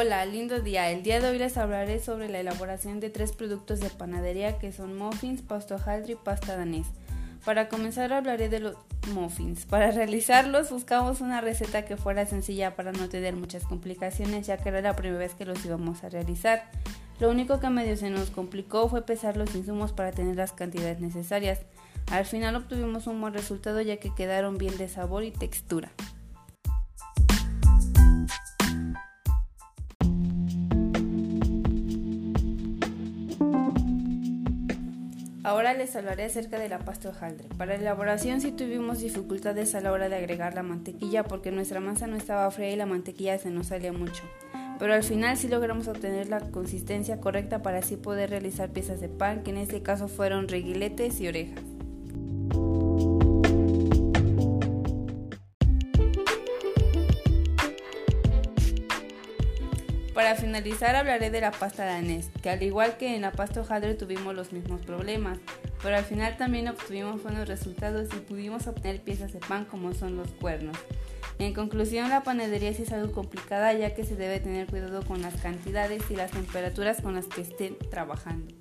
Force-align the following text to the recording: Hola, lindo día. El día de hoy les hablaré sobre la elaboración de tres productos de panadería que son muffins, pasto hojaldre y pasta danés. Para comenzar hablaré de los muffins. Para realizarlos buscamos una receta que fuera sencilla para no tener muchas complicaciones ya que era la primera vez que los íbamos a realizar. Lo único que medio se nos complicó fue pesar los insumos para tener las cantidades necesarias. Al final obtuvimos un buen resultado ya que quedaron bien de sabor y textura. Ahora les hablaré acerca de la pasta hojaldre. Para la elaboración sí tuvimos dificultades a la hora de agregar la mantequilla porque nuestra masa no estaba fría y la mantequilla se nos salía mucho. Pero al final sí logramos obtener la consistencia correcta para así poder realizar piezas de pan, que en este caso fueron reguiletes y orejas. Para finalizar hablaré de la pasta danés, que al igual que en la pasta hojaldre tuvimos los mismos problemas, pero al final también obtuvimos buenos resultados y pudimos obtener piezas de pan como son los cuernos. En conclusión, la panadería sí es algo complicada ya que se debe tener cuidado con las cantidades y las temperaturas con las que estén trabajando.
Hola, 0.00 0.24
lindo 0.26 0.60
día. 0.60 0.92
El 0.92 1.02
día 1.02 1.20
de 1.20 1.28
hoy 1.28 1.38
les 1.38 1.56
hablaré 1.56 1.98
sobre 1.98 2.28
la 2.28 2.38
elaboración 2.38 3.00
de 3.00 3.10
tres 3.10 3.32
productos 3.32 3.80
de 3.80 3.90
panadería 3.90 4.56
que 4.60 4.70
son 4.70 4.96
muffins, 4.96 5.42
pasto 5.42 5.74
hojaldre 5.74 6.12
y 6.12 6.14
pasta 6.14 6.56
danés. 6.56 6.86
Para 7.44 7.68
comenzar 7.68 8.12
hablaré 8.12 8.48
de 8.48 8.60
los 8.60 8.76
muffins. 9.12 9.66
Para 9.66 9.90
realizarlos 9.90 10.70
buscamos 10.70 11.20
una 11.20 11.40
receta 11.40 11.84
que 11.84 11.96
fuera 11.96 12.26
sencilla 12.26 12.76
para 12.76 12.92
no 12.92 13.08
tener 13.08 13.34
muchas 13.34 13.64
complicaciones 13.64 14.46
ya 14.46 14.56
que 14.58 14.68
era 14.68 14.82
la 14.82 14.94
primera 14.94 15.18
vez 15.18 15.34
que 15.34 15.44
los 15.44 15.64
íbamos 15.64 16.04
a 16.04 16.10
realizar. 16.10 16.70
Lo 17.18 17.28
único 17.28 17.58
que 17.58 17.68
medio 17.68 17.96
se 17.96 18.08
nos 18.08 18.30
complicó 18.30 18.88
fue 18.88 19.04
pesar 19.04 19.36
los 19.36 19.52
insumos 19.56 19.90
para 19.90 20.12
tener 20.12 20.36
las 20.36 20.52
cantidades 20.52 21.00
necesarias. 21.00 21.58
Al 22.12 22.24
final 22.24 22.54
obtuvimos 22.54 23.08
un 23.08 23.20
buen 23.20 23.34
resultado 23.34 23.80
ya 23.80 23.96
que 23.96 24.14
quedaron 24.14 24.58
bien 24.58 24.78
de 24.78 24.86
sabor 24.86 25.24
y 25.24 25.32
textura. 25.32 25.90
Ahora 35.48 35.72
les 35.72 35.96
hablaré 35.96 36.24
acerca 36.24 36.58
de 36.58 36.68
la 36.68 36.80
pasta 36.80 37.08
hojaldre. 37.08 37.48
Para 37.56 37.72
la 37.72 37.80
elaboración 37.80 38.42
sí 38.42 38.52
tuvimos 38.52 38.98
dificultades 38.98 39.74
a 39.74 39.80
la 39.80 39.92
hora 39.92 40.10
de 40.10 40.16
agregar 40.16 40.52
la 40.52 40.62
mantequilla 40.62 41.24
porque 41.24 41.50
nuestra 41.50 41.80
masa 41.80 42.06
no 42.06 42.16
estaba 42.16 42.50
fría 42.50 42.74
y 42.74 42.76
la 42.76 42.84
mantequilla 42.84 43.38
se 43.38 43.48
nos 43.48 43.68
salía 43.68 43.94
mucho. 43.94 44.24
Pero 44.78 44.92
al 44.92 45.02
final 45.02 45.38
sí 45.38 45.48
logramos 45.48 45.88
obtener 45.88 46.28
la 46.28 46.40
consistencia 46.40 47.18
correcta 47.18 47.62
para 47.62 47.78
así 47.78 47.96
poder 47.96 48.28
realizar 48.28 48.68
piezas 48.68 49.00
de 49.00 49.08
pan, 49.08 49.42
que 49.42 49.48
en 49.48 49.56
este 49.56 49.80
caso 49.80 50.06
fueron 50.06 50.48
reguiletes 50.48 51.18
y 51.18 51.28
orejas. 51.28 51.64
Para 60.18 60.34
finalizar 60.34 60.96
hablaré 60.96 61.30
de 61.30 61.40
la 61.40 61.52
pasta 61.52 61.84
danés, 61.84 62.28
que 62.42 62.50
al 62.50 62.60
igual 62.64 62.96
que 62.96 63.14
en 63.14 63.22
la 63.22 63.30
pasta 63.30 63.60
hojaldre 63.60 63.94
tuvimos 63.94 64.34
los 64.34 64.52
mismos 64.52 64.80
problemas, 64.80 65.38
pero 65.80 65.94
al 65.94 66.02
final 66.02 66.36
también 66.36 66.66
obtuvimos 66.66 67.22
buenos 67.22 67.46
resultados 67.46 68.08
y 68.12 68.18
pudimos 68.18 68.66
obtener 68.66 69.00
piezas 69.00 69.32
de 69.32 69.38
pan 69.38 69.64
como 69.64 69.94
son 69.94 70.16
los 70.16 70.32
cuernos. 70.32 70.76
En 71.38 71.54
conclusión, 71.54 72.08
la 72.08 72.24
panadería 72.24 72.74
sí 72.74 72.82
es 72.82 72.92
algo 72.92 73.12
complicada 73.12 73.72
ya 73.74 73.94
que 73.94 74.02
se 74.02 74.16
debe 74.16 74.40
tener 74.40 74.66
cuidado 74.66 75.04
con 75.06 75.22
las 75.22 75.36
cantidades 75.36 76.02
y 76.10 76.16
las 76.16 76.32
temperaturas 76.32 77.00
con 77.00 77.14
las 77.14 77.26
que 77.26 77.42
estén 77.42 77.78
trabajando. 77.88 78.52